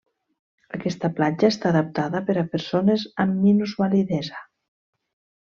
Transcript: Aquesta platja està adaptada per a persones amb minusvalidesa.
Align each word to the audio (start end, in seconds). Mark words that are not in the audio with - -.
Aquesta 0.77 1.11
platja 1.19 1.49
està 1.53 1.69
adaptada 1.71 2.21
per 2.31 2.37
a 2.43 2.45
persones 2.55 3.05
amb 3.25 3.39
minusvalidesa. 3.45 4.43